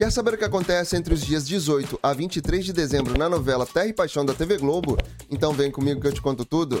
Quer 0.00 0.12
saber 0.12 0.34
o 0.34 0.38
que 0.38 0.44
acontece 0.44 0.96
entre 0.96 1.12
os 1.12 1.20
dias 1.26 1.44
18 1.44 1.98
a 2.00 2.12
23 2.12 2.64
de 2.64 2.72
dezembro 2.72 3.18
na 3.18 3.28
novela 3.28 3.66
Terra 3.66 3.88
e 3.88 3.92
Paixão 3.92 4.24
da 4.24 4.32
TV 4.32 4.56
Globo? 4.56 4.96
Então 5.28 5.52
vem 5.52 5.72
comigo 5.72 6.00
que 6.00 6.06
eu 6.06 6.12
te 6.12 6.22
conto 6.22 6.44
tudo. 6.44 6.80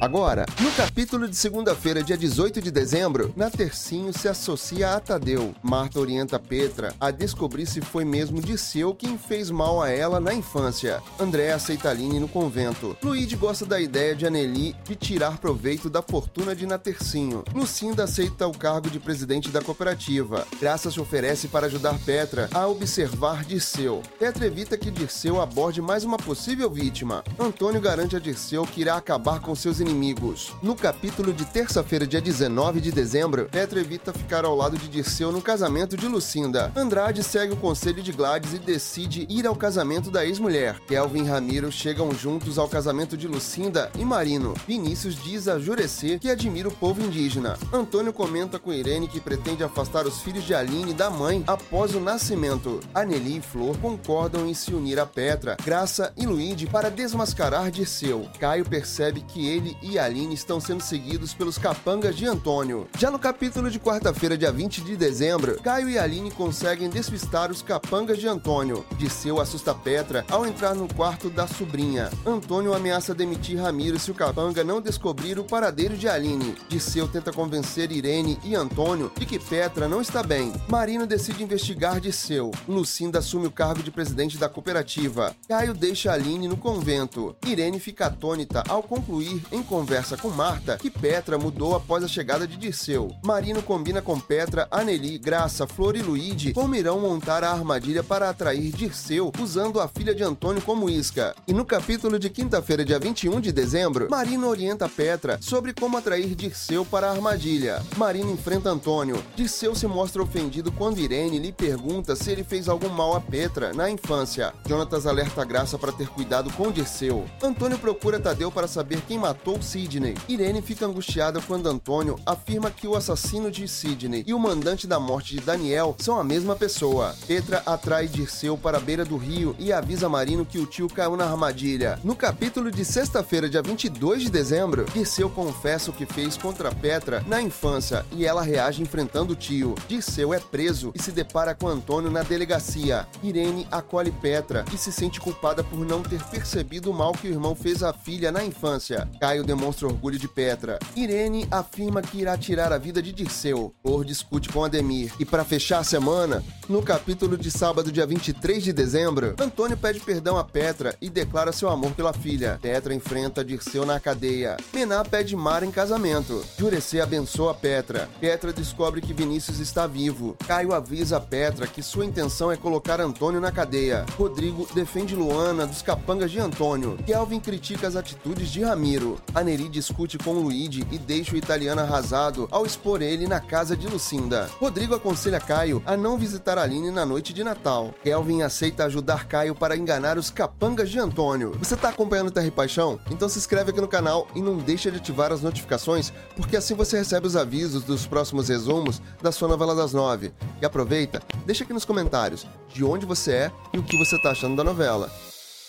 Agora, 0.00 0.46
no 0.60 0.70
capítulo 0.72 1.28
de 1.28 1.36
segunda-feira, 1.36 2.02
dia 2.02 2.16
18 2.16 2.62
de 2.62 2.70
dezembro, 2.70 3.32
Natercinho 3.36 4.12
se 4.12 4.28
associa 4.28 4.94
a 4.94 5.00
Tadeu. 5.00 5.54
Marta 5.62 6.00
orienta 6.00 6.38
Petra 6.38 6.94
a 7.00 7.10
descobrir 7.10 7.66
se 7.66 7.80
foi 7.80 8.04
mesmo 8.04 8.40
Disseu 8.40 8.94
quem 8.94 9.18
fez 9.18 9.50
mal 9.50 9.82
a 9.82 9.90
ela 9.90 10.18
na 10.18 10.32
infância. 10.32 11.02
André 11.18 11.52
aceita 11.52 11.90
Aline 11.90 12.20
no 12.20 12.28
convento. 12.28 12.96
Luíde 13.02 13.36
gosta 13.36 13.66
da 13.66 13.80
ideia 13.80 14.14
de 14.14 14.26
Anneli 14.26 14.74
de 14.84 14.96
tirar 14.96 15.38
proveito 15.38 15.90
da 15.90 16.02
fortuna 16.02 16.54
de 16.54 16.66
Natercinho. 16.66 17.44
Lucinda 17.54 18.04
aceita 18.04 18.46
o 18.46 18.56
cargo 18.56 18.88
de 18.88 18.98
presidente 18.98 19.50
da 19.50 19.60
cooperativa. 19.60 20.46
Graça 20.60 20.90
se 20.90 21.00
oferece 21.00 21.48
para 21.48 21.66
ajudar 21.66 21.98
Petra 22.06 22.48
a 22.54 22.66
observar 22.66 23.44
Dirceu. 23.44 24.02
Petra 24.18 24.46
evita 24.46 24.78
que 24.78 24.90
Dirceu 24.90 25.40
aborde 25.40 25.82
mais 25.82 26.04
uma 26.04 26.16
possível 26.16 26.70
vítima. 26.70 27.22
Antônio 27.38 27.80
garante 27.80 28.16
a 28.16 28.18
Dirceu 28.18 28.64
que 28.64 28.80
irá 28.80 28.96
acabar 28.96 29.40
com 29.40 29.54
seus 29.70 29.78
inimigos. 29.78 30.52
No 30.60 30.74
capítulo 30.74 31.32
de 31.32 31.44
terça-feira, 31.44 32.04
dia 32.04 32.20
19 32.20 32.80
de 32.80 32.90
dezembro, 32.90 33.48
Petra 33.50 33.78
evita 33.78 34.12
ficar 34.12 34.44
ao 34.44 34.56
lado 34.56 34.76
de 34.76 34.88
Dirceu 34.88 35.30
no 35.30 35.40
casamento 35.40 35.96
de 35.96 36.08
Lucinda. 36.08 36.72
Andrade 36.74 37.22
segue 37.22 37.52
o 37.52 37.56
conselho 37.56 38.02
de 38.02 38.10
Gladys 38.10 38.54
e 38.54 38.58
decide 38.58 39.26
ir 39.30 39.46
ao 39.46 39.54
casamento 39.54 40.10
da 40.10 40.26
ex-mulher. 40.26 40.80
Kelvin 40.88 41.24
e 41.24 41.28
Ramiro 41.28 41.70
chegam 41.70 42.12
juntos 42.12 42.58
ao 42.58 42.68
casamento 42.68 43.16
de 43.16 43.28
Lucinda 43.28 43.90
e 43.96 44.04
Marino. 44.04 44.54
Vinícius 44.66 45.14
diz 45.22 45.46
a 45.46 45.58
Jurecer 45.58 46.18
que 46.18 46.30
admira 46.30 46.68
o 46.68 46.74
povo 46.74 47.00
indígena. 47.00 47.56
Antônio 47.72 48.12
comenta 48.12 48.58
com 48.58 48.72
Irene 48.72 49.06
que 49.06 49.20
pretende 49.20 49.62
afastar 49.62 50.06
os 50.06 50.20
filhos 50.20 50.44
de 50.44 50.54
Aline 50.54 50.92
da 50.92 51.10
mãe 51.10 51.44
após 51.46 51.94
o 51.94 52.00
nascimento. 52.00 52.80
Aneli 52.92 53.38
e 53.38 53.40
Flor 53.40 53.76
concordam 53.78 54.48
em 54.48 54.54
se 54.54 54.74
unir 54.74 54.98
a 54.98 55.06
Petra, 55.06 55.56
Graça 55.64 56.12
e 56.16 56.26
Luíde 56.26 56.66
para 56.66 56.90
desmascarar 56.90 57.70
Dirceu. 57.70 58.28
Caio 58.40 58.64
percebe 58.64 59.20
que 59.20 59.46
ele 59.46 59.59
e 59.82 59.98
Aline 59.98 60.34
estão 60.34 60.60
sendo 60.60 60.82
seguidos 60.82 61.34
pelos 61.34 61.58
capangas 61.58 62.16
de 62.16 62.26
Antônio. 62.26 62.88
Já 62.98 63.10
no 63.10 63.18
capítulo 63.18 63.70
de 63.70 63.78
quarta-feira, 63.78 64.36
dia 64.36 64.50
20 64.50 64.80
de 64.82 64.96
dezembro, 64.96 65.60
Caio 65.62 65.88
e 65.88 65.98
Aline 65.98 66.30
conseguem 66.30 66.88
despistar 66.88 67.50
os 67.50 67.62
capangas 67.62 68.18
de 68.18 68.26
Antônio. 68.26 68.84
Disseu 68.96 69.40
assusta 69.40 69.74
Petra 69.74 70.24
ao 70.30 70.46
entrar 70.46 70.74
no 70.74 70.92
quarto 70.92 71.28
da 71.28 71.46
sobrinha. 71.46 72.10
Antônio 72.24 72.74
ameaça 72.74 73.14
demitir 73.14 73.58
Ramiro 73.58 73.98
se 73.98 74.10
o 74.10 74.14
capanga 74.14 74.64
não 74.64 74.80
descobrir 74.80 75.38
o 75.38 75.44
paradeiro 75.44 75.96
de 75.96 76.08
Aline. 76.08 76.54
Disseu 76.68 77.06
tenta 77.06 77.32
convencer 77.32 77.92
Irene 77.92 78.38
e 78.44 78.54
Antônio 78.54 79.12
de 79.18 79.26
que 79.26 79.38
Petra 79.38 79.88
não 79.88 80.00
está 80.00 80.22
bem. 80.22 80.52
Marino 80.68 81.06
decide 81.06 81.42
investigar 81.42 82.00
Disseu. 82.00 82.50
Lucinda 82.66 83.18
assume 83.18 83.46
o 83.46 83.50
cargo 83.50 83.82
de 83.82 83.90
presidente 83.90 84.38
da 84.38 84.48
cooperativa. 84.48 85.34
Caio 85.48 85.74
deixa 85.74 86.12
Aline 86.12 86.48
no 86.48 86.56
convento. 86.56 87.36
Irene 87.46 87.80
fica 87.80 88.06
atônita 88.06 88.62
ao 88.68 88.82
concluir 88.82 89.42
em 89.52 89.62
conversa 89.62 90.16
com 90.16 90.28
Marta 90.28 90.76
que 90.76 90.90
Petra 90.90 91.38
mudou 91.38 91.74
após 91.74 92.04
a 92.04 92.08
chegada 92.08 92.46
de 92.46 92.56
Dirceu. 92.56 93.10
Marino 93.24 93.62
combina 93.62 94.00
com 94.00 94.18
Petra, 94.18 94.68
Aneli, 94.70 95.18
Graça, 95.18 95.66
Flor 95.66 95.96
e 95.96 96.02
Luíde 96.02 96.52
como 96.52 96.74
irão 96.74 97.00
montar 97.00 97.42
a 97.42 97.50
armadilha 97.50 98.02
para 98.02 98.28
atrair 98.28 98.72
Dirceu 98.72 99.32
usando 99.40 99.80
a 99.80 99.88
filha 99.88 100.14
de 100.14 100.22
Antônio 100.22 100.62
como 100.62 100.88
isca. 100.88 101.34
E 101.46 101.52
no 101.52 101.64
capítulo 101.64 102.18
de 102.18 102.30
quinta-feira, 102.30 102.84
dia 102.84 102.98
21 102.98 103.40
de 103.40 103.52
dezembro, 103.52 104.08
Marino 104.10 104.48
orienta 104.48 104.88
Petra 104.88 105.38
sobre 105.40 105.72
como 105.72 105.96
atrair 105.96 106.34
Dirceu 106.34 106.84
para 106.84 107.08
a 107.08 107.10
armadilha. 107.10 107.82
Marino 107.96 108.30
enfrenta 108.30 108.70
Antônio. 108.70 109.22
Dirceu 109.34 109.74
se 109.74 109.86
mostra 109.86 110.22
ofendido 110.22 110.70
quando 110.70 110.98
Irene 110.98 111.38
lhe 111.38 111.52
pergunta 111.52 112.14
se 112.14 112.30
ele 112.30 112.44
fez 112.44 112.68
algum 112.68 112.88
mal 112.88 113.16
a 113.16 113.20
Petra 113.20 113.72
na 113.72 113.90
infância. 113.90 114.54
Jonatas 114.66 115.06
alerta 115.06 115.44
Graça 115.44 115.78
para 115.78 115.92
ter 115.92 116.08
cuidado 116.08 116.52
com 116.52 116.70
Dirceu. 116.70 117.24
Antônio 117.42 117.78
procura 117.78 118.20
Tadeu 118.20 118.50
para 118.50 118.68
saber 118.68 119.00
quem 119.08 119.18
matou 119.18 119.39
matou 119.40 119.62
Sidney. 119.62 120.14
Irene 120.28 120.60
fica 120.60 120.84
angustiada 120.86 121.40
quando 121.40 121.66
Antônio 121.66 122.18
afirma 122.26 122.70
que 122.70 122.86
o 122.86 122.94
assassino 122.94 123.50
de 123.50 123.66
Sidney 123.66 124.22
e 124.26 124.34
o 124.34 124.38
mandante 124.38 124.86
da 124.86 125.00
morte 125.00 125.34
de 125.34 125.40
Daniel 125.40 125.96
são 125.98 126.18
a 126.18 126.24
mesma 126.24 126.54
pessoa. 126.54 127.16
Petra 127.26 127.62
atrai 127.64 128.06
Dirceu 128.06 128.58
para 128.58 128.76
a 128.76 128.80
beira 128.80 129.04
do 129.04 129.16
rio 129.16 129.56
e 129.58 129.72
avisa 129.72 130.08
Marino 130.08 130.44
que 130.44 130.58
o 130.58 130.66
tio 130.66 130.88
caiu 130.88 131.16
na 131.16 131.24
armadilha. 131.24 131.98
No 132.04 132.14
capítulo 132.14 132.70
de 132.70 132.84
sexta-feira, 132.84 133.48
dia 133.48 133.62
22 133.62 134.24
de 134.24 134.30
dezembro, 134.30 134.84
Dirceu 134.92 135.30
confessa 135.30 135.90
o 135.90 135.94
que 135.94 136.04
fez 136.04 136.36
contra 136.36 136.74
Petra 136.74 137.24
na 137.26 137.40
infância 137.40 138.04
e 138.12 138.26
ela 138.26 138.42
reage 138.42 138.82
enfrentando 138.82 139.32
o 139.32 139.36
tio. 139.36 139.74
Dirceu 139.88 140.34
é 140.34 140.38
preso 140.38 140.92
e 140.94 141.02
se 141.02 141.12
depara 141.12 141.54
com 141.54 141.66
Antônio 141.66 142.10
na 142.10 142.22
delegacia. 142.22 143.06
Irene 143.22 143.66
acolhe 143.70 144.12
Petra 144.12 144.64
e 144.72 144.76
se 144.76 144.92
sente 144.92 145.20
culpada 145.20 145.64
por 145.64 145.78
não 145.78 146.02
ter 146.02 146.22
percebido 146.24 146.90
o 146.90 146.94
mal 146.94 147.12
que 147.12 147.28
o 147.28 147.30
irmão 147.30 147.54
fez 147.54 147.82
à 147.82 147.92
filha 147.92 148.30
na 148.30 148.44
infância. 148.44 149.08
Caio 149.30 149.44
demonstra 149.44 149.86
orgulho 149.86 150.18
de 150.18 150.26
Petra. 150.26 150.76
Irene 150.96 151.46
afirma 151.52 152.02
que 152.02 152.18
irá 152.18 152.36
tirar 152.36 152.72
a 152.72 152.78
vida 152.78 153.00
de 153.00 153.12
Dirceu. 153.12 153.72
Flor 153.80 154.04
discute 154.04 154.48
com 154.48 154.64
Ademir. 154.64 155.12
E 155.20 155.24
para 155.24 155.44
fechar 155.44 155.78
a 155.78 155.84
semana, 155.84 156.42
no 156.68 156.82
capítulo 156.82 157.38
de 157.38 157.48
sábado, 157.48 157.92
dia 157.92 158.04
23 158.04 158.60
de 158.60 158.72
dezembro, 158.72 159.36
Antônio 159.38 159.76
pede 159.76 160.00
perdão 160.00 160.36
a 160.36 160.42
Petra 160.42 160.96
e 161.00 161.08
declara 161.08 161.52
seu 161.52 161.68
amor 161.68 161.92
pela 161.92 162.12
filha. 162.12 162.58
Petra 162.60 162.92
enfrenta 162.92 163.44
Dirceu 163.44 163.86
na 163.86 164.00
cadeia. 164.00 164.56
Mená 164.74 165.04
pede 165.04 165.36
Mara 165.36 165.64
em 165.64 165.70
casamento. 165.70 166.44
Jurecê 166.58 167.00
abençoa 167.00 167.54
Petra. 167.54 168.08
Petra 168.18 168.52
descobre 168.52 169.00
que 169.00 169.14
Vinícius 169.14 169.60
está 169.60 169.86
vivo. 169.86 170.36
Caio 170.44 170.72
avisa 170.72 171.20
Petra 171.20 171.68
que 171.68 171.84
sua 171.84 172.04
intenção 172.04 172.50
é 172.50 172.56
colocar 172.56 173.00
Antônio 173.00 173.40
na 173.40 173.52
cadeia. 173.52 174.04
Rodrigo 174.18 174.66
defende 174.74 175.14
Luana 175.14 175.68
dos 175.68 175.82
capangas 175.82 176.32
de 176.32 176.40
Antônio. 176.40 176.98
Kelvin 177.06 177.38
critica 177.38 177.86
as 177.86 177.94
atitudes 177.94 178.48
de 178.48 178.64
Ramiro. 178.64 179.19
A 179.34 179.42
Neri 179.42 179.68
discute 179.68 180.18
com 180.18 180.32
Luigi 180.32 180.86
e 180.90 180.98
deixa 180.98 181.34
o 181.34 181.38
italiano 181.38 181.80
arrasado 181.80 182.48
ao 182.50 182.66
expor 182.66 183.02
ele 183.02 183.26
na 183.26 183.40
casa 183.40 183.76
de 183.76 183.86
Lucinda. 183.86 184.50
Rodrigo 184.58 184.94
aconselha 184.94 185.40
Caio 185.40 185.82
a 185.86 185.96
não 185.96 186.18
visitar 186.18 186.58
Aline 186.58 186.90
na 186.90 187.06
noite 187.06 187.32
de 187.32 187.44
Natal. 187.44 187.94
Kelvin 188.02 188.42
aceita 188.42 188.84
ajudar 188.84 189.26
Caio 189.26 189.54
para 189.54 189.76
enganar 189.76 190.18
os 190.18 190.30
capangas 190.30 190.90
de 190.90 190.98
Antônio. 190.98 191.52
Você 191.58 191.74
está 191.74 191.90
acompanhando 191.90 192.30
Terra 192.30 192.46
e 192.46 192.50
Paixão? 192.50 192.98
Então 193.10 193.28
se 193.28 193.38
inscreve 193.38 193.70
aqui 193.70 193.80
no 193.80 193.88
canal 193.88 194.26
e 194.34 194.42
não 194.42 194.58
deixa 194.58 194.90
de 194.90 194.98
ativar 194.98 195.32
as 195.32 195.42
notificações, 195.42 196.12
porque 196.36 196.56
assim 196.56 196.74
você 196.74 196.98
recebe 196.98 197.26
os 197.26 197.36
avisos 197.36 197.84
dos 197.84 198.06
próximos 198.06 198.48
resumos 198.48 199.00
da 199.22 199.30
sua 199.30 199.48
novela 199.48 199.74
das 199.74 199.92
nove. 199.92 200.32
E 200.60 200.66
aproveita, 200.66 201.22
deixa 201.46 201.64
aqui 201.64 201.72
nos 201.72 201.84
comentários 201.84 202.46
de 202.72 202.84
onde 202.84 203.06
você 203.06 203.32
é 203.32 203.52
e 203.72 203.78
o 203.78 203.82
que 203.82 203.96
você 203.96 204.16
está 204.16 204.30
achando 204.30 204.56
da 204.56 204.64
novela. 204.64 205.10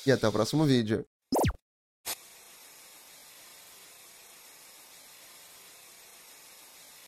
E 0.06 0.12
até 0.12 0.28
o 0.28 0.32
próximo 0.32 0.66
vídeo. 0.66 1.06